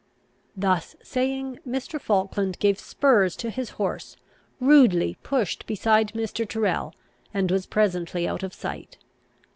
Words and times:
Thus 0.57 0.95
saying, 1.03 1.59
Mr. 1.63 2.01
Falkland 2.01 2.57
gave 2.57 2.79
spurs 2.79 3.35
to 3.35 3.51
his 3.51 3.69
horse, 3.77 4.17
rudely 4.59 5.19
pushed 5.21 5.67
beside 5.67 6.13
Mr. 6.13 6.49
Tyrrel, 6.49 6.95
and 7.35 7.51
was 7.51 7.67
presently 7.67 8.27
out 8.27 8.41
of 8.41 8.51
sight. 8.51 8.97